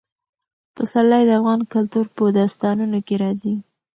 پسرلی 0.75 1.23
د 1.27 1.31
افغان 1.39 1.61
کلتور 1.73 2.05
په 2.15 2.23
داستانونو 2.37 2.99
کې 3.07 3.15
راځي. 3.23 3.55